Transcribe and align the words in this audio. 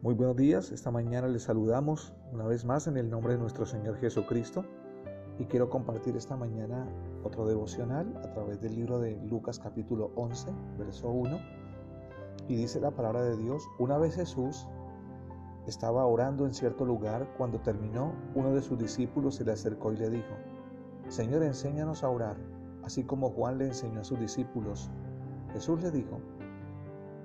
Muy 0.00 0.14
buenos 0.14 0.36
días, 0.36 0.70
esta 0.70 0.92
mañana 0.92 1.26
les 1.26 1.42
saludamos 1.42 2.14
una 2.32 2.44
vez 2.46 2.64
más 2.64 2.86
en 2.86 2.96
el 2.96 3.10
nombre 3.10 3.32
de 3.32 3.40
nuestro 3.40 3.66
Señor 3.66 3.96
Jesucristo 3.96 4.64
y 5.40 5.46
quiero 5.46 5.68
compartir 5.68 6.16
esta 6.16 6.36
mañana 6.36 6.86
otro 7.24 7.44
devocional 7.44 8.16
a 8.22 8.32
través 8.32 8.60
del 8.60 8.76
libro 8.76 9.00
de 9.00 9.16
Lucas 9.28 9.58
capítulo 9.58 10.12
11, 10.14 10.52
verso 10.78 11.10
1 11.10 11.40
y 12.46 12.54
dice 12.54 12.78
la 12.78 12.92
palabra 12.92 13.22
de 13.22 13.36
Dios, 13.38 13.68
una 13.80 13.98
vez 13.98 14.14
Jesús 14.14 14.68
estaba 15.66 16.06
orando 16.06 16.46
en 16.46 16.54
cierto 16.54 16.84
lugar, 16.84 17.34
cuando 17.36 17.58
terminó, 17.60 18.12
uno 18.36 18.54
de 18.54 18.62
sus 18.62 18.78
discípulos 18.78 19.34
se 19.34 19.44
le 19.44 19.50
acercó 19.50 19.92
y 19.92 19.96
le 19.96 20.10
dijo, 20.10 20.36
Señor, 21.08 21.42
enséñanos 21.42 22.04
a 22.04 22.08
orar, 22.08 22.36
así 22.84 23.02
como 23.02 23.30
Juan 23.30 23.58
le 23.58 23.66
enseñó 23.66 24.02
a 24.02 24.04
sus 24.04 24.20
discípulos. 24.20 24.92
Jesús 25.52 25.82
le 25.82 25.90
dijo, 25.90 26.20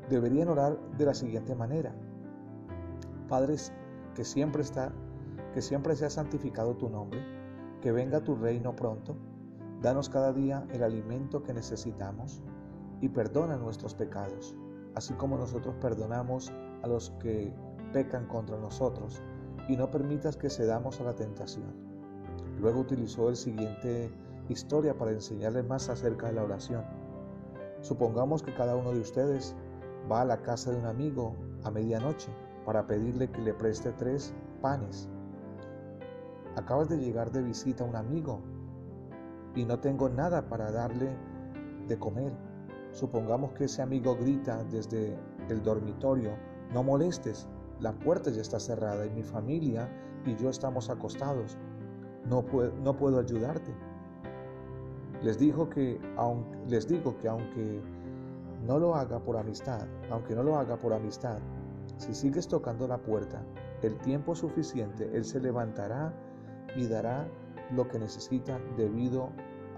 deberían 0.09 0.49
orar 0.49 0.79
de 0.97 1.05
la 1.05 1.13
siguiente 1.13 1.53
manera. 1.53 1.93
Padres, 3.23 3.73
que 4.15 4.23
siempre 4.23 4.61
está, 4.61 4.91
que 5.54 5.61
siempre 5.61 5.95
sea 5.95 6.09
santificado 6.09 6.75
tu 6.75 6.89
nombre, 6.89 7.23
que 7.81 7.91
venga 7.91 8.23
tu 8.23 8.36
reino 8.36 8.75
pronto, 8.75 9.15
danos 9.81 10.09
cada 10.09 10.31
día 10.33 10.65
el 10.71 10.83
alimento 10.83 11.43
que 11.43 11.54
necesitamos 11.54 12.41
y 13.01 13.09
perdona 13.09 13.57
nuestros 13.57 13.93
pecados, 13.93 14.55
así 14.95 15.14
como 15.15 15.37
nosotros 15.37 15.75
perdonamos 15.81 16.51
a 16.83 16.87
los 16.87 17.11
que 17.19 17.54
pecan 17.91 18.28
contra 18.28 18.57
nosotros, 18.57 19.21
y 19.67 19.78
no 19.78 19.89
permitas 19.89 20.37
que 20.37 20.50
cedamos 20.50 21.00
a 21.00 21.03
la 21.03 21.15
tentación. 21.15 21.73
Luego 22.59 22.79
utilizó 22.79 23.29
el 23.29 23.36
siguiente 23.36 24.11
historia 24.50 24.97
para 24.97 25.11
enseñarles 25.11 25.65
más 25.65 25.89
acerca 25.89 26.28
de 26.28 26.33
la 26.33 26.43
oración. 26.43 26.83
Supongamos 27.81 28.43
que 28.43 28.53
cada 28.53 28.75
uno 28.75 28.92
de 28.93 29.00
ustedes 29.00 29.55
va 30.11 30.21
a 30.21 30.25
la 30.25 30.42
casa 30.42 30.71
de 30.71 30.78
un 30.78 30.86
amigo 30.86 31.36
a 31.64 31.71
medianoche 31.71 32.31
para 32.66 32.85
pedirle 32.88 33.30
que 33.30 33.41
le 33.41 33.53
preste 33.53 33.91
tres 33.94 34.33
panes. 34.61 35.09
Acabas 36.56 36.89
de 36.89 36.97
llegar 36.97 37.31
de 37.31 37.42
visita 37.42 37.83
a 37.83 37.88
un 37.88 37.95
amigo 37.95 38.42
y 39.55 39.66
no 39.66 39.80
tengo 39.80 40.09
nada 40.09 40.47
para 40.47 40.72
darle 40.72 41.09
de 41.88 41.97
comer. 41.97 42.33
Supongamos 42.92 43.53
que 43.53 43.66
ese 43.66 43.81
amigo 43.81 44.16
grita 44.16 44.64
desde 44.66 45.17
el 45.50 45.64
dormitorio, 45.64 46.31
no 46.73 46.83
molestes, 46.83 47.47
la 47.80 47.92
puerta 47.92 48.30
ya 48.30 48.42
está 48.42 48.59
cerrada 48.59 49.05
y 49.05 49.09
mi 49.09 49.23
familia 49.23 49.89
y 50.25 50.36
yo 50.36 50.50
estamos 50.50 50.89
acostados. 50.89 51.58
No 52.30 52.44
puedo, 52.44 52.72
no 52.83 52.95
puedo 52.95 53.20
ayudarte. 53.20 53.73
Les, 55.22 55.39
dijo 55.39 55.70
que, 55.70 56.00
les 56.67 56.88
digo 56.88 57.17
que 57.17 57.27
aunque 57.27 57.81
no 58.66 58.80
lo 58.80 58.95
haga 58.95 59.20
por 59.20 59.38
amistad, 59.38 59.86
aunque 60.09 60.36
no 60.36 60.44
lo 60.44 60.58
haga 60.58 60.77
por 60.77 60.94
amistad, 60.94 61.39
si 62.04 62.14
sigues 62.14 62.50
tocando 62.50 62.86
la 62.86 62.98
puerta 62.98 63.42
el 63.82 63.98
tiempo 64.00 64.36
suficiente, 64.36 65.09
Él 65.14 65.23
se 65.23 65.40
levantará 65.40 66.14
y 66.76 66.88
dará 66.88 67.28
lo 67.72 67.88
que 67.88 67.98
necesita 67.98 68.60
debido 68.76 69.30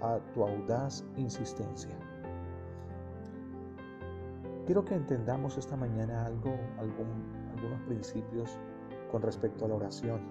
a 0.01 0.19
tu 0.33 0.43
audaz 0.43 1.05
insistencia. 1.17 1.95
Quiero 4.65 4.83
que 4.83 4.95
entendamos 4.95 5.57
esta 5.57 5.75
mañana 5.75 6.25
algo, 6.25 6.57
algunos 6.79 7.81
principios 7.87 8.57
con 9.11 9.21
respecto 9.21 9.65
a 9.65 9.67
la 9.67 9.75
oración. 9.75 10.21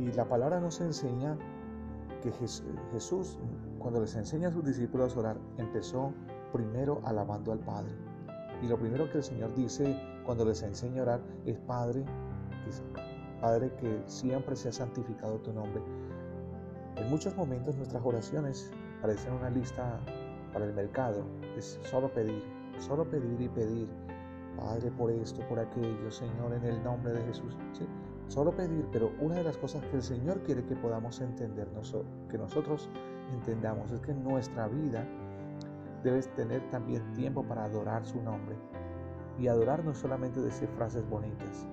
Y 0.00 0.10
la 0.12 0.28
palabra 0.28 0.58
nos 0.58 0.80
enseña 0.80 1.38
que 2.20 2.32
Jesús, 2.92 3.38
cuando 3.78 4.00
les 4.00 4.16
enseña 4.16 4.48
a 4.48 4.52
sus 4.52 4.64
discípulos 4.64 5.16
a 5.16 5.20
orar, 5.20 5.36
empezó 5.58 6.12
primero 6.52 7.00
alabando 7.04 7.52
al 7.52 7.60
Padre. 7.60 7.92
Y 8.60 8.66
lo 8.66 8.76
primero 8.76 9.08
que 9.10 9.18
el 9.18 9.24
Señor 9.24 9.54
dice 9.54 9.96
cuando 10.24 10.44
les 10.44 10.62
enseña 10.62 11.00
a 11.00 11.02
orar 11.02 11.20
es 11.46 11.58
Padre, 11.60 12.04
Padre 13.40 13.72
que 13.76 14.02
siempre 14.06 14.56
sea 14.56 14.72
santificado 14.72 15.38
tu 15.40 15.52
nombre. 15.52 15.82
En 16.96 17.10
muchos 17.10 17.36
momentos 17.36 17.76
nuestras 17.76 18.02
oraciones 18.04 18.70
parecen 19.02 19.34
una 19.34 19.50
lista 19.50 20.00
para 20.52 20.64
el 20.64 20.72
mercado. 20.72 21.24
Es 21.56 21.78
solo 21.82 22.08
pedir, 22.12 22.42
solo 22.78 23.08
pedir 23.08 23.40
y 23.40 23.48
pedir. 23.48 23.88
Padre, 24.56 24.90
por 24.92 25.10
esto, 25.10 25.46
por 25.48 25.58
aquello, 25.58 26.10
Señor, 26.10 26.54
en 26.54 26.64
el 26.64 26.82
nombre 26.84 27.12
de 27.12 27.22
Jesús. 27.24 27.56
¿Sí? 27.72 27.86
Solo 28.28 28.56
pedir, 28.56 28.86
pero 28.92 29.12
una 29.20 29.34
de 29.34 29.44
las 29.44 29.58
cosas 29.58 29.84
que 29.86 29.96
el 29.96 30.02
Señor 30.02 30.42
quiere 30.44 30.64
que 30.64 30.76
podamos 30.76 31.20
entender, 31.20 31.68
que 32.30 32.38
nosotros 32.38 32.88
entendamos, 33.32 33.90
es 33.90 34.00
que 34.00 34.14
nuestra 34.14 34.68
vida 34.68 35.06
debes 36.02 36.32
tener 36.34 36.62
también 36.70 37.12
tiempo 37.12 37.42
para 37.42 37.64
adorar 37.64 38.06
su 38.06 38.22
nombre. 38.22 38.56
Y 39.38 39.48
adorar 39.48 39.84
no 39.84 39.90
es 39.92 39.98
solamente 39.98 40.40
decir 40.40 40.68
frases 40.76 41.08
bonitas. 41.08 41.66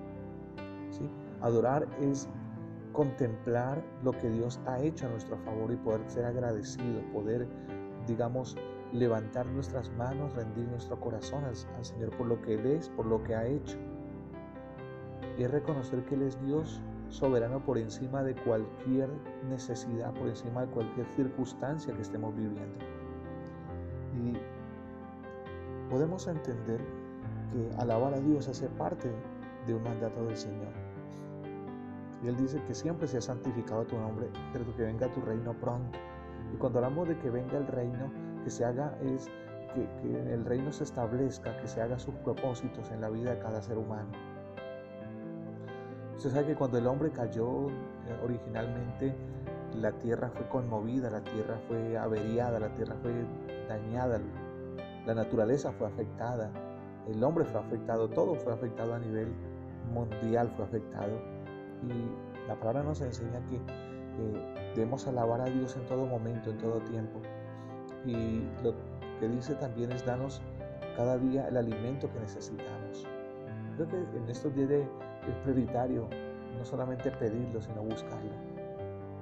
¿sí? 0.90 1.08
Adorar 1.40 1.86
es 2.00 2.28
contemplar 2.92 3.82
lo 4.02 4.12
que 4.12 4.28
Dios 4.28 4.60
ha 4.66 4.80
hecho 4.80 5.06
a 5.06 5.10
nuestro 5.10 5.36
favor 5.38 5.72
y 5.72 5.76
poder 5.76 6.02
ser 6.10 6.24
agradecido, 6.24 7.00
poder, 7.12 7.48
digamos, 8.06 8.56
levantar 8.92 9.46
nuestras 9.46 9.90
manos, 9.92 10.34
rendir 10.34 10.68
nuestro 10.68 11.00
corazón 11.00 11.44
al, 11.44 11.54
al, 11.76 11.84
Señor 11.84 12.10
por 12.16 12.26
lo 12.26 12.40
que 12.42 12.54
Él 12.54 12.66
es, 12.66 12.88
por 12.90 13.06
lo 13.06 13.22
que 13.22 13.34
ha 13.34 13.46
hecho. 13.46 13.78
Y 15.38 15.44
es 15.44 15.50
reconocer 15.50 16.04
que 16.04 16.14
Él 16.14 16.22
es 16.22 16.40
Dios 16.44 16.82
soberano 17.08 17.62
por 17.64 17.78
encima 17.78 18.22
de 18.22 18.34
cualquier 18.34 19.08
necesidad, 19.48 20.12
por 20.14 20.28
encima 20.28 20.62
de 20.62 20.72
cualquier 20.72 21.06
circunstancia 21.16 21.94
que 21.94 22.02
estemos 22.02 22.34
viviendo. 22.34 22.84
Y 24.14 24.36
podemos 25.90 26.26
entender 26.26 26.80
que 27.52 27.70
alabar 27.80 28.14
a 28.14 28.20
Dios 28.20 28.48
hace 28.48 28.68
parte 28.68 29.10
de 29.66 29.74
un 29.74 29.82
mandato 29.82 30.24
del 30.24 30.36
Señor. 30.36 30.72
Y 32.22 32.28
Él 32.28 32.36
dice 32.36 32.62
que 32.66 32.74
siempre 32.74 33.06
sea 33.06 33.20
santificado 33.20 33.84
tu 33.84 33.96
nombre, 33.96 34.28
pero 34.52 34.64
que 34.76 34.82
venga 34.82 35.08
tu 35.12 35.20
reino 35.20 35.52
pronto. 35.54 35.98
Y 36.52 36.56
cuando 36.56 36.78
hablamos 36.78 37.08
de 37.08 37.18
que 37.18 37.30
venga 37.30 37.58
el 37.58 37.66
reino, 37.66 38.10
que 38.44 38.50
se 38.50 38.64
haga 38.64 38.96
es 39.02 39.28
que, 39.74 39.88
que 40.00 40.34
el 40.34 40.44
reino 40.44 40.72
se 40.72 40.84
establezca, 40.84 41.56
que 41.60 41.68
se 41.68 41.80
haga 41.80 41.98
sus 41.98 42.14
propósitos 42.16 42.90
en 42.90 43.00
la 43.00 43.08
vida 43.08 43.34
de 43.34 43.38
cada 43.38 43.62
ser 43.62 43.78
humano. 43.78 44.10
Usted 46.16 46.30
sabe 46.30 46.46
que 46.46 46.54
cuando 46.54 46.78
el 46.78 46.86
hombre 46.86 47.10
cayó 47.10 47.68
eh, 47.68 48.20
originalmente, 48.22 49.14
la 49.74 49.92
tierra 49.92 50.30
fue 50.30 50.46
conmovida, 50.48 51.10
la 51.10 51.22
tierra 51.24 51.58
fue 51.66 51.96
averiada, 51.96 52.60
la 52.60 52.68
tierra 52.74 52.94
fue 53.02 53.12
dañada, 53.68 54.20
la 55.06 55.14
naturaleza 55.14 55.72
fue 55.72 55.88
afectada, 55.88 56.50
el 57.08 57.22
hombre 57.24 57.44
fue 57.44 57.60
afectado, 57.60 58.08
todo 58.08 58.34
fue 58.34 58.52
afectado 58.52 58.94
a 58.94 58.98
nivel 58.98 59.28
mundial, 59.92 60.50
fue 60.56 60.64
afectado. 60.64 61.18
Y 61.82 62.46
la 62.48 62.54
palabra 62.58 62.84
nos 62.84 63.00
enseña 63.00 63.40
que 63.46 63.60
debemos 64.74 65.06
alabar 65.06 65.40
a 65.40 65.46
Dios 65.46 65.76
en 65.76 65.86
todo 65.86 66.06
momento, 66.06 66.50
en 66.50 66.58
todo 66.58 66.80
tiempo. 66.80 67.20
Y 68.04 68.42
lo 68.62 68.74
que 69.18 69.28
dice 69.28 69.54
también 69.56 69.92
es 69.92 70.04
darnos 70.04 70.40
cada 70.96 71.18
día 71.18 71.48
el 71.48 71.56
alimento 71.56 72.12
que 72.12 72.20
necesitamos. 72.20 73.06
Creo 73.76 73.88
que 73.88 73.96
en 74.16 74.28
estos 74.28 74.54
días 74.54 74.70
es 74.70 75.36
prioritario 75.44 76.08
no 76.56 76.64
solamente 76.64 77.10
pedirlo, 77.10 77.60
sino 77.60 77.82
buscarlo. 77.82 78.30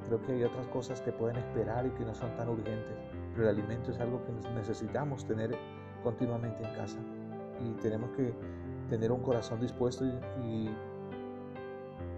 Creo 0.06 0.22
que 0.22 0.32
hay 0.32 0.44
otras 0.44 0.66
cosas 0.68 1.00
que 1.00 1.12
pueden 1.12 1.36
esperar 1.36 1.86
y 1.86 1.90
que 1.90 2.04
no 2.04 2.14
son 2.14 2.34
tan 2.34 2.48
urgentes, 2.48 2.96
pero 3.32 3.48
el 3.48 3.56
alimento 3.56 3.92
es 3.92 4.00
algo 4.00 4.20
que 4.24 4.50
necesitamos 4.50 5.24
tener 5.24 5.56
continuamente 6.02 6.64
en 6.64 6.74
casa 6.74 6.98
y 7.60 7.72
tenemos 7.80 8.10
que 8.10 8.34
tener 8.88 9.12
un 9.12 9.20
corazón 9.20 9.60
dispuesto 9.60 10.04
y, 10.04 10.70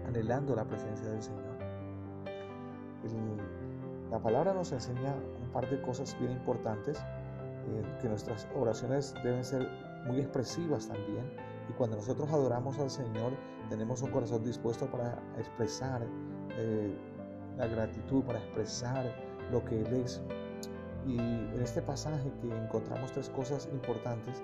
anhelando 0.07 0.55
la 0.55 0.65
presencia 0.65 1.09
del 1.09 1.21
Señor. 1.21 1.43
la 4.11 4.19
palabra 4.19 4.53
nos 4.53 4.71
enseña 4.71 5.15
un 5.41 5.49
par 5.51 5.69
de 5.69 5.81
cosas 5.81 6.15
bien 6.19 6.31
importantes, 6.31 6.99
eh, 6.99 7.83
que 8.01 8.09
nuestras 8.09 8.47
oraciones 8.55 9.13
deben 9.23 9.43
ser 9.43 9.67
muy 10.05 10.19
expresivas 10.19 10.87
también 10.87 11.25
y 11.69 11.73
cuando 11.73 11.95
nosotros 11.95 12.29
adoramos 12.31 12.77
al 12.79 12.89
Señor 12.89 13.33
tenemos 13.69 14.01
un 14.01 14.11
corazón 14.11 14.43
dispuesto 14.43 14.87
para 14.87 15.17
expresar 15.37 16.05
eh, 16.57 16.93
la 17.57 17.67
gratitud, 17.67 18.23
para 18.23 18.39
expresar 18.39 19.05
lo 19.51 19.63
que 19.63 19.81
Él 19.81 19.93
es. 19.93 20.21
Y 21.05 21.17
en 21.17 21.61
este 21.61 21.81
pasaje 21.81 22.31
que 22.41 22.55
encontramos 22.57 23.11
tres 23.11 23.29
cosas 23.29 23.67
importantes 23.71 24.41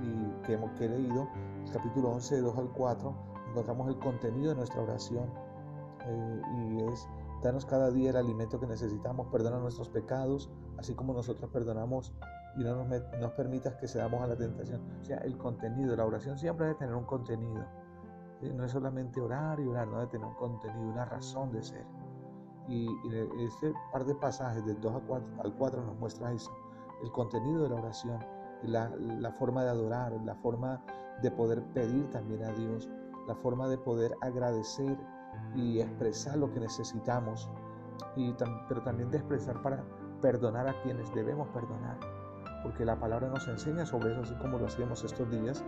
y 0.00 0.37
que 0.48 0.54
hemos 0.54 0.70
que 0.78 0.88
leído, 0.88 1.28
el 1.66 1.70
capítulo 1.70 2.08
11, 2.08 2.36
de 2.36 2.40
2 2.40 2.56
al 2.56 2.70
4, 2.70 3.14
encontramos 3.50 3.88
el 3.88 3.98
contenido 3.98 4.48
de 4.48 4.56
nuestra 4.56 4.80
oración 4.80 5.30
eh, 6.06 6.42
y 6.56 6.82
es 6.90 7.06
darnos 7.42 7.66
cada 7.66 7.90
día 7.90 8.10
el 8.10 8.16
alimento 8.16 8.58
que 8.58 8.66
necesitamos, 8.66 9.26
perdona 9.26 9.58
nuestros 9.58 9.90
pecados, 9.90 10.50
así 10.78 10.94
como 10.94 11.12
nosotros 11.12 11.50
perdonamos 11.50 12.14
y 12.56 12.64
no 12.64 12.76
nos, 12.76 12.88
nos 13.20 13.32
permitas 13.32 13.74
que 13.76 13.86
cedamos 13.86 14.22
a 14.22 14.26
la 14.26 14.36
tentación. 14.36 14.80
O 15.02 15.04
sea, 15.04 15.18
el 15.18 15.36
contenido, 15.36 15.94
la 15.94 16.06
oración 16.06 16.38
siempre 16.38 16.64
debe 16.64 16.78
tener 16.78 16.94
un 16.94 17.04
contenido. 17.04 17.66
No 18.40 18.64
es 18.64 18.72
solamente 18.72 19.20
orar 19.20 19.60
y 19.60 19.66
orar, 19.66 19.86
no 19.86 19.98
debe 19.98 20.10
tener 20.12 20.26
un 20.26 20.34
contenido, 20.34 20.92
una 20.92 21.04
razón 21.04 21.52
de 21.52 21.62
ser. 21.62 21.84
Y, 22.68 22.88
este 23.44 23.74
par 23.92 24.06
de 24.06 24.14
pasajes 24.14 24.64
del 24.64 24.80
2 24.80 25.02
al 25.44 25.54
4 25.54 25.82
nos 25.82 25.96
muestra 25.98 26.32
eso, 26.32 26.50
el 27.02 27.12
contenido 27.12 27.64
de 27.64 27.68
la 27.68 27.76
oración, 27.76 28.18
la, 28.62 28.90
forma 29.38 29.64
de 29.64 29.70
adorar, 29.70 30.12
la 30.24 30.34
forma 30.36 30.82
de 31.22 31.30
poder 31.30 31.62
pedir 31.74 32.08
también 32.10 32.44
a 32.44 32.52
Dios, 32.52 32.88
la 33.26 33.34
forma 33.36 33.68
de 33.68 33.78
poder 33.78 34.14
agradecer 34.20 34.96
y 35.54 35.80
expresar 35.80 36.36
lo 36.36 36.52
que 36.52 36.60
necesitamos, 36.60 37.50
y 38.16 38.34
pero 38.68 38.82
también 38.82 39.10
de 39.10 39.18
expresar 39.18 39.60
para 39.62 39.84
perdonar 40.20 40.68
a 40.68 40.80
quienes 40.82 41.12
debemos 41.14 41.48
perdonar, 41.48 41.98
porque 42.62 42.84
la 42.84 42.98
palabra 42.98 43.28
nos 43.28 43.46
enseña 43.48 43.86
sobre 43.86 44.12
eso, 44.12 44.22
así 44.22 44.34
como 44.36 44.58
lo 44.58 44.66
hacíamos 44.66 45.04
estos 45.04 45.30
días, 45.30 45.64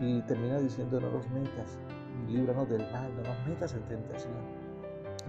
y 0.00 0.20
termina 0.22 0.58
diciendo 0.58 1.00
no 1.00 1.10
los 1.10 1.28
metas, 1.30 1.78
líbranos 2.28 2.68
del 2.68 2.90
mal, 2.92 3.14
no 3.16 3.22
nos 3.22 3.46
metas 3.46 3.74
en 3.74 3.82
tentación, 3.84 4.34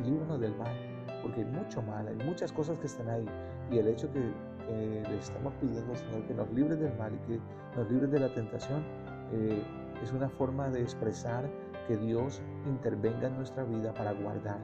líbranos 0.04 0.40
del 0.40 0.56
mal, 0.58 0.76
porque 1.22 1.42
hay 1.42 1.46
mucho 1.46 1.82
mal, 1.82 2.08
hay 2.08 2.16
muchas 2.26 2.52
cosas 2.52 2.80
que 2.80 2.88
están 2.88 3.10
ahí, 3.10 3.26
y 3.72 3.78
el 3.78 3.88
hecho 3.88 4.12
que, 4.12 4.34
le 4.70 5.18
estamos 5.18 5.54
pidiendo 5.56 5.96
Señor 5.96 6.26
que 6.26 6.34
nos 6.34 6.50
libre 6.52 6.76
del 6.76 6.96
mal 6.98 7.14
y 7.14 7.18
que 7.28 7.40
nos 7.76 7.90
libre 7.90 8.08
de 8.08 8.20
la 8.20 8.34
tentación, 8.34 8.84
eh, 9.32 9.62
es 10.04 10.12
una 10.12 10.30
forma 10.30 10.70
de 10.70 10.82
expresar 10.82 11.50
que 11.88 11.98
Dios 11.98 12.42
intervenga 12.66 13.28
en 13.28 13.38
nuestra 13.38 13.64
vida 13.64 13.94
para 13.94 14.12
guardar. 14.14 14.60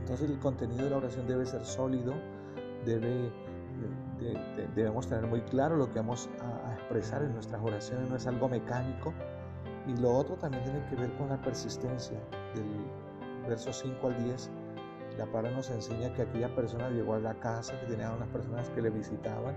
Entonces 0.00 0.30
el 0.30 0.38
contenido 0.38 0.84
de 0.84 0.90
la 0.90 0.98
oración 0.98 1.26
debe 1.26 1.46
ser 1.46 1.64
sólido, 1.64 2.14
debe, 2.84 3.32
debemos 4.74 5.08
tener 5.08 5.26
muy 5.26 5.40
claro 5.42 5.76
lo 5.76 5.90
que 5.90 5.98
vamos 5.98 6.28
a, 6.40 6.70
a 6.70 6.74
expresar 6.74 7.22
en 7.22 7.32
nuestras 7.32 7.62
oraciones, 7.62 8.10
no 8.10 8.16
es 8.16 8.26
algo 8.26 8.48
mecánico. 8.48 9.12
Y 9.86 9.96
lo 10.00 10.12
otro 10.12 10.36
también 10.36 10.64
tiene 10.64 10.84
que 10.88 10.96
ver 10.96 11.12
con 11.16 11.28
la 11.28 11.40
persistencia. 11.40 12.18
Del 12.54 12.64
verso 13.46 13.72
5 13.72 14.06
al 14.06 14.24
10, 14.24 14.50
la 15.16 15.26
palabra 15.26 15.52
nos 15.52 15.70
enseña 15.70 16.12
que 16.12 16.22
aquella 16.22 16.54
persona 16.54 16.90
llegó 16.90 17.14
a 17.14 17.18
la 17.20 17.34
casa, 17.34 17.78
que 17.80 17.86
tenía 17.86 18.10
unas 18.10 18.28
personas 18.28 18.68
que 18.70 18.82
le 18.82 18.90
visitaban 18.90 19.54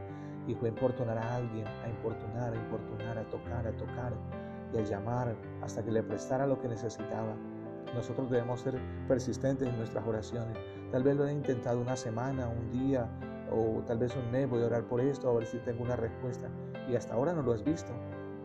y 0.48 0.56
fue 0.56 0.70
a 0.70 0.72
importunar 0.72 1.18
a 1.18 1.36
alguien, 1.36 1.68
a 1.68 1.90
importunar, 1.90 2.54
a 2.54 2.56
importunar, 2.56 3.18
a 3.18 3.24
tocar, 3.30 3.68
a 3.68 3.72
tocar 3.72 4.14
y 4.74 4.78
a 4.78 4.82
llamar 4.82 5.36
hasta 5.62 5.84
que 5.84 5.92
le 5.92 6.04
prestara 6.04 6.46
lo 6.46 6.60
que 6.60 6.68
necesitaba. 6.68 7.36
Nosotros 7.96 8.30
debemos 8.30 8.62
ser 8.62 8.80
persistentes 9.08 9.68
en 9.68 9.78
nuestras 9.78 10.06
oraciones. 10.06 10.58
Tal 10.92 11.04
vez 11.04 11.16
lo 11.16 11.28
he 11.28 11.34
intentado 11.34 11.80
una 11.82 11.96
semana, 11.96 12.48
un 12.48 12.72
día 12.72 13.10
o 13.52 13.82
tal 13.86 13.98
vez 13.98 14.16
un 14.16 14.30
mes, 14.32 14.50
voy 14.50 14.62
a 14.64 14.68
orar 14.68 14.84
por 14.84 15.02
esto, 15.02 15.30
a 15.30 15.34
ver 15.34 15.46
si 15.46 15.58
tengo 15.60 15.84
una 15.84 15.96
respuesta. 15.96 16.50
Y 16.90 16.96
hasta 16.96 17.14
ahora 17.14 17.34
no 17.34 17.42
lo 17.42 17.54
has 17.54 17.64
visto. 17.64 17.94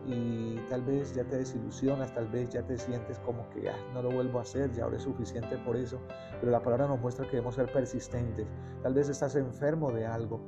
Y 0.05 0.57
tal 0.69 0.81
vez 0.81 1.15
ya 1.15 1.23
te 1.23 1.37
desilusionas, 1.37 2.13
tal 2.13 2.27
vez 2.27 2.49
ya 2.49 2.61
te 2.63 2.77
sientes 2.77 3.19
como 3.19 3.49
que 3.49 3.69
ah, 3.69 3.77
no 3.93 4.01
lo 4.01 4.11
vuelvo 4.11 4.39
a 4.39 4.41
hacer, 4.41 4.71
ya 4.73 4.83
ahora 4.83 4.97
es 4.97 5.03
suficiente 5.03 5.57
por 5.59 5.77
eso. 5.77 5.99
Pero 6.39 6.51
la 6.51 6.61
palabra 6.61 6.87
nos 6.87 6.99
muestra 6.99 7.25
que 7.25 7.31
debemos 7.31 7.55
ser 7.55 7.71
persistentes. 7.71 8.47
Tal 8.81 8.93
vez 8.93 9.07
estás 9.07 9.35
enfermo 9.35 9.91
de 9.91 10.05
algo, 10.05 10.41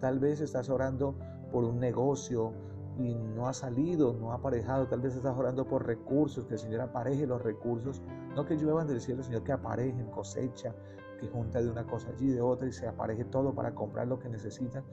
tal 0.00 0.18
vez 0.18 0.40
estás 0.40 0.70
orando 0.70 1.14
por 1.50 1.64
un 1.64 1.78
negocio, 1.78 2.54
y 2.98 3.14
no 3.14 3.48
ha 3.48 3.54
salido, 3.54 4.12
no 4.12 4.32
ha 4.32 4.36
aparejado, 4.36 4.86
tal 4.86 5.00
vez 5.00 5.16
estás 5.16 5.36
orando 5.36 5.66
por 5.66 5.86
recursos, 5.86 6.44
que 6.44 6.54
el 6.54 6.60
Señor 6.60 6.80
apareje 6.82 7.26
los 7.26 7.42
recursos, 7.42 8.02
no 8.34 8.44
que 8.44 8.56
lluevan 8.56 8.86
del 8.86 9.00
cielo, 9.00 9.22
Señor 9.22 9.44
que 9.44 9.52
aparejen 9.52 10.10
cosecha, 10.10 10.74
que 11.18 11.28
junta 11.28 11.62
de 11.62 11.70
una 11.70 11.86
cosa 11.86 12.10
allí, 12.10 12.28
de 12.28 12.40
otra 12.40 12.68
y 12.68 12.72
se 12.72 12.86
apareje 12.86 13.24
todo 13.24 13.54
para 13.54 13.74
comprar 13.74 14.08
lo 14.08 14.18
que 14.18 14.28
necesitan 14.28 14.84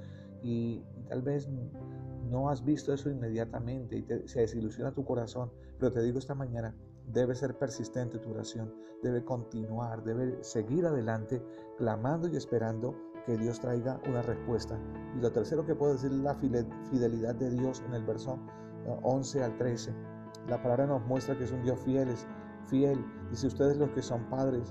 y, 0.41 0.81
tal 1.07 1.21
vez 1.21 1.49
no 2.29 2.49
has 2.49 2.63
visto 2.63 2.93
eso 2.93 3.09
inmediatamente 3.09 3.97
y 3.97 4.27
se 4.27 4.41
desilusiona 4.41 4.93
tu 4.93 5.03
corazón, 5.03 5.51
pero 5.77 5.91
te 5.91 6.01
digo 6.01 6.19
esta 6.19 6.35
mañana, 6.35 6.75
debe 7.07 7.35
ser 7.35 7.57
persistente 7.57 8.19
tu 8.19 8.31
oración, 8.31 8.73
debe 9.01 9.23
continuar, 9.23 10.03
debe 10.03 10.43
seguir 10.43 10.85
adelante, 10.85 11.41
clamando 11.77 12.27
y 12.27 12.35
esperando 12.35 12.95
que 13.25 13.37
Dios 13.37 13.59
traiga 13.59 13.99
una 14.07 14.21
respuesta. 14.21 14.79
Y 15.17 15.21
lo 15.21 15.31
tercero 15.31 15.65
que 15.65 15.75
puedo 15.75 15.93
decir 15.93 16.11
es 16.11 16.19
la 16.19 16.35
fidelidad 16.35 17.35
de 17.35 17.49
Dios 17.49 17.83
en 17.85 17.93
el 17.93 18.03
verso 18.03 18.39
11 19.03 19.39
eh, 19.39 19.43
al 19.43 19.57
13. 19.57 19.93
La 20.47 20.61
palabra 20.61 20.87
nos 20.87 21.05
muestra 21.05 21.37
que 21.37 21.43
es 21.43 21.51
un 21.51 21.63
Dios 21.63 21.79
fiel, 21.79 22.09
es 22.09 22.27
fiel. 22.67 23.03
Dice 23.29 23.47
ustedes 23.47 23.77
los 23.77 23.89
que 23.91 24.01
son 24.01 24.29
padres, 24.29 24.69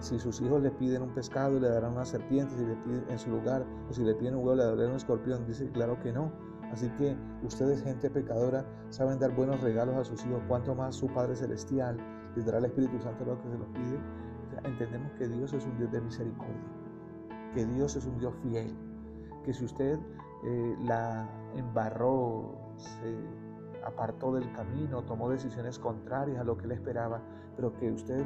si 0.00 0.18
sus 0.18 0.40
hijos 0.40 0.62
le 0.62 0.70
piden 0.70 1.02
un 1.02 1.14
pescado, 1.14 1.60
le 1.60 1.68
darán 1.68 1.92
una 1.92 2.04
serpiente, 2.04 2.54
si 2.56 2.64
le 2.64 2.74
piden 2.76 3.04
en 3.10 3.18
su 3.18 3.30
lugar, 3.30 3.66
o 3.88 3.92
si 3.92 4.02
le 4.02 4.14
piden 4.14 4.36
un 4.36 4.44
huevo, 4.44 4.56
le 4.56 4.64
darán 4.64 4.90
un 4.90 4.96
escorpión. 4.96 5.46
Dice, 5.46 5.70
claro 5.70 6.00
que 6.00 6.12
no. 6.12 6.32
Así 6.72 6.88
que 6.98 7.16
ustedes, 7.42 7.82
gente 7.82 8.10
pecadora, 8.10 8.64
saben 8.90 9.18
dar 9.18 9.34
buenos 9.34 9.60
regalos 9.60 9.96
a 9.96 10.04
sus 10.04 10.24
hijos, 10.24 10.40
cuanto 10.46 10.74
más 10.74 10.94
su 10.94 11.08
Padre 11.08 11.34
Celestial 11.34 11.96
les 12.36 12.46
dará 12.46 12.58
el 12.58 12.66
Espíritu 12.66 13.00
Santo 13.00 13.24
lo 13.24 13.40
que 13.42 13.50
se 13.50 13.58
los 13.58 13.68
pide. 13.68 13.98
entendemos 14.64 15.12
que 15.18 15.28
Dios 15.28 15.52
es 15.52 15.64
un 15.64 15.76
Dios 15.78 15.90
de 15.90 16.00
misericordia 16.00 16.80
que 17.54 17.64
Dios 17.64 17.96
es 17.96 18.06
un 18.06 18.18
Dios 18.18 18.34
fiel, 18.42 18.74
que 19.44 19.52
si 19.52 19.64
usted 19.64 19.98
eh, 20.44 20.76
la 20.84 21.28
embarró, 21.56 22.54
se 22.76 23.16
apartó 23.84 24.32
del 24.32 24.50
camino, 24.52 25.02
tomó 25.02 25.28
decisiones 25.30 25.78
contrarias 25.78 26.38
a 26.38 26.44
lo 26.44 26.56
que 26.56 26.66
él 26.66 26.72
esperaba, 26.72 27.20
pero 27.56 27.74
que 27.74 27.90
usted 27.90 28.24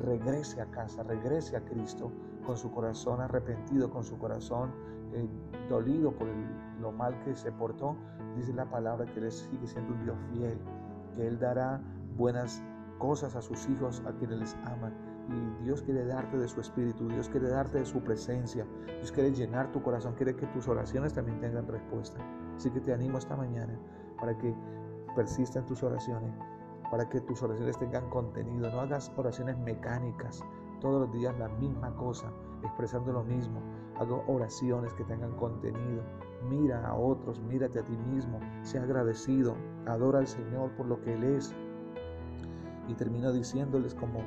regrese 0.00 0.60
a 0.60 0.66
casa, 0.66 1.02
regrese 1.02 1.56
a 1.56 1.64
Cristo 1.64 2.10
con 2.44 2.56
su 2.56 2.70
corazón 2.72 3.20
arrepentido, 3.20 3.90
con 3.90 4.04
su 4.04 4.18
corazón 4.18 4.72
eh, 5.12 5.28
dolido 5.68 6.12
por 6.12 6.28
lo 6.80 6.92
mal 6.92 7.18
que 7.24 7.34
se 7.34 7.52
portó, 7.52 7.96
dice 8.36 8.52
la 8.52 8.68
palabra 8.68 9.06
que 9.06 9.20
él 9.20 9.30
sigue 9.30 9.66
siendo 9.66 9.94
un 9.94 10.04
Dios 10.04 10.16
fiel, 10.32 10.58
que 11.14 11.26
él 11.26 11.38
dará 11.38 11.80
buenas 12.16 12.62
cosas 12.98 13.36
a 13.36 13.42
sus 13.42 13.68
hijos, 13.68 14.02
a 14.06 14.12
quienes 14.12 14.38
les 14.38 14.56
aman 14.64 14.92
y 15.28 15.64
Dios 15.64 15.82
quiere 15.82 16.04
darte 16.04 16.36
de 16.36 16.48
su 16.48 16.60
espíritu, 16.60 17.08
Dios 17.08 17.28
quiere 17.28 17.48
darte 17.48 17.78
de 17.78 17.84
su 17.84 18.00
presencia, 18.00 18.66
Dios 18.86 19.12
quiere 19.12 19.32
llenar 19.32 19.70
tu 19.70 19.82
corazón, 19.82 20.14
quiere 20.14 20.34
que 20.34 20.46
tus 20.46 20.68
oraciones 20.68 21.14
también 21.14 21.40
tengan 21.40 21.66
respuesta. 21.66 22.20
Así 22.56 22.70
que 22.70 22.80
te 22.80 22.92
animo 22.92 23.18
esta 23.18 23.36
mañana 23.36 23.78
para 24.18 24.36
que 24.36 24.54
persista 25.14 25.60
en 25.60 25.66
tus 25.66 25.82
oraciones, 25.82 26.32
para 26.92 27.08
que 27.08 27.20
tus 27.22 27.42
oraciones 27.42 27.76
tengan 27.78 28.08
contenido, 28.10 28.70
no 28.70 28.80
hagas 28.80 29.10
oraciones 29.16 29.58
mecánicas, 29.58 30.44
todos 30.80 31.00
los 31.00 31.12
días 31.12 31.36
la 31.38 31.48
misma 31.48 31.96
cosa, 31.96 32.30
expresando 32.62 33.12
lo 33.12 33.24
mismo. 33.24 33.60
Hago 33.98 34.22
oraciones 34.28 34.92
que 34.94 35.04
tengan 35.04 35.34
contenido. 35.36 36.02
Mira 36.48 36.86
a 36.86 36.94
otros, 36.94 37.40
mírate 37.40 37.80
a 37.80 37.84
ti 37.84 37.96
mismo, 37.96 38.38
sea 38.62 38.82
agradecido, 38.82 39.56
adora 39.86 40.20
al 40.20 40.26
Señor 40.26 40.70
por 40.76 40.86
lo 40.86 41.00
que 41.00 41.14
Él 41.14 41.24
es. 41.24 41.54
Y 42.88 42.94
termino 42.94 43.32
diciéndoles 43.32 43.94
como 43.94 44.20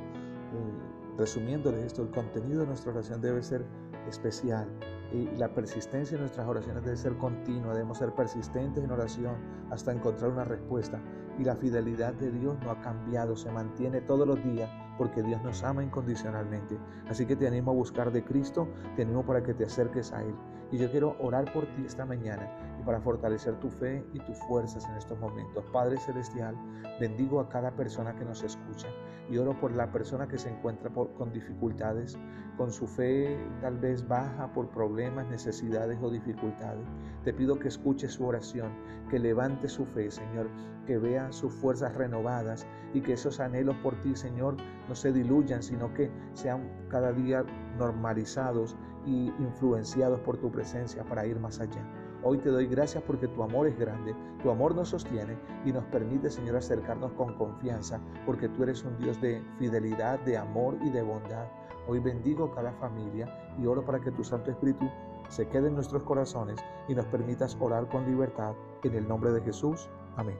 Mm, 0.52 1.18
resumiéndoles 1.18 1.84
esto, 1.84 2.02
el 2.02 2.10
contenido 2.10 2.60
de 2.60 2.66
nuestra 2.66 2.92
oración 2.92 3.20
debe 3.20 3.42
ser 3.42 3.64
especial 4.08 4.68
y 5.12 5.26
la 5.36 5.48
persistencia 5.52 6.14
en 6.16 6.20
nuestras 6.20 6.46
oraciones 6.46 6.84
debe 6.84 6.96
ser 6.96 7.16
continua, 7.16 7.72
debemos 7.72 7.98
ser 7.98 8.12
persistentes 8.12 8.84
en 8.84 8.90
oración 8.90 9.36
hasta 9.70 9.92
encontrar 9.92 10.30
una 10.30 10.44
respuesta. 10.44 11.00
Y 11.38 11.44
la 11.44 11.56
fidelidad 11.56 12.14
de 12.14 12.30
Dios 12.30 12.56
no 12.62 12.70
ha 12.70 12.80
cambiado, 12.80 13.36
se 13.36 13.50
mantiene 13.50 14.00
todos 14.00 14.26
los 14.26 14.42
días 14.42 14.70
porque 14.96 15.22
Dios 15.22 15.42
nos 15.42 15.62
ama 15.62 15.82
incondicionalmente. 15.82 16.78
Así 17.08 17.26
que 17.26 17.36
te 17.36 17.46
animo 17.46 17.70
a 17.70 17.74
buscar 17.74 18.10
de 18.10 18.24
Cristo, 18.24 18.68
te 18.96 19.02
animo 19.02 19.24
para 19.24 19.42
que 19.42 19.54
te 19.54 19.64
acerques 19.64 20.12
a 20.12 20.22
Él. 20.22 20.34
Y 20.72 20.78
yo 20.78 20.90
quiero 20.90 21.16
orar 21.20 21.52
por 21.52 21.66
ti 21.66 21.84
esta 21.84 22.04
mañana 22.04 22.50
para 22.86 23.00
fortalecer 23.00 23.58
tu 23.58 23.68
fe 23.68 24.02
y 24.14 24.20
tus 24.20 24.38
fuerzas 24.46 24.88
en 24.88 24.96
estos 24.96 25.18
momentos. 25.18 25.64
Padre 25.72 25.98
Celestial, 25.98 26.56
bendigo 27.00 27.40
a 27.40 27.48
cada 27.48 27.72
persona 27.72 28.14
que 28.14 28.24
nos 28.24 28.44
escucha 28.44 28.86
y 29.28 29.38
oro 29.38 29.58
por 29.58 29.72
la 29.72 29.90
persona 29.90 30.28
que 30.28 30.38
se 30.38 30.48
encuentra 30.48 30.88
con 30.90 31.32
dificultades, 31.32 32.16
con 32.56 32.70
su 32.70 32.86
fe 32.86 33.36
tal 33.60 33.76
vez 33.78 34.06
baja 34.06 34.52
por 34.52 34.70
problemas, 34.70 35.26
necesidades 35.26 35.98
o 36.00 36.10
dificultades. 36.10 36.86
Te 37.24 37.34
pido 37.34 37.58
que 37.58 37.68
escuche 37.68 38.08
su 38.08 38.24
oración, 38.24 38.70
que 39.10 39.18
levante 39.18 39.68
su 39.68 39.84
fe, 39.84 40.10
Señor, 40.10 40.48
que 40.86 40.96
vea 40.96 41.32
sus 41.32 41.52
fuerzas 41.52 41.92
renovadas 41.96 42.68
y 42.94 43.00
que 43.00 43.14
esos 43.14 43.40
anhelos 43.40 43.74
por 43.82 44.00
ti, 44.00 44.14
Señor, 44.14 44.56
no 44.88 44.94
se 44.94 45.12
diluyan, 45.12 45.62
sino 45.62 45.92
que 45.92 46.08
sean 46.34 46.70
cada 46.88 47.12
día 47.12 47.44
normalizados 47.76 48.76
y 49.04 49.32
influenciados 49.40 50.20
por 50.20 50.36
tu 50.36 50.52
presencia 50.52 51.02
para 51.04 51.26
ir 51.26 51.40
más 51.40 51.60
allá. 51.60 51.84
Hoy 52.28 52.38
te 52.38 52.50
doy 52.50 52.66
gracias 52.66 53.04
porque 53.04 53.28
tu 53.28 53.40
amor 53.44 53.68
es 53.68 53.78
grande, 53.78 54.12
tu 54.42 54.50
amor 54.50 54.74
nos 54.74 54.88
sostiene 54.88 55.38
y 55.64 55.72
nos 55.72 55.84
permite, 55.84 56.28
Señor, 56.28 56.56
acercarnos 56.56 57.12
con 57.12 57.34
confianza, 57.34 58.00
porque 58.26 58.48
tú 58.48 58.64
eres 58.64 58.82
un 58.82 58.98
Dios 58.98 59.20
de 59.20 59.40
fidelidad, 59.60 60.18
de 60.24 60.36
amor 60.36 60.76
y 60.82 60.90
de 60.90 61.02
bondad. 61.02 61.46
Hoy 61.86 62.00
bendigo 62.00 62.50
cada 62.50 62.72
familia 62.72 63.32
y 63.62 63.66
oro 63.66 63.84
para 63.84 64.00
que 64.00 64.10
tu 64.10 64.24
Santo 64.24 64.50
Espíritu 64.50 64.90
se 65.28 65.46
quede 65.46 65.68
en 65.68 65.76
nuestros 65.76 66.02
corazones 66.02 66.58
y 66.88 66.96
nos 66.96 67.06
permitas 67.06 67.56
orar 67.60 67.88
con 67.88 68.04
libertad. 68.06 68.56
En 68.82 68.96
el 68.96 69.06
nombre 69.06 69.30
de 69.30 69.42
Jesús. 69.42 69.88
Amén. 70.16 70.36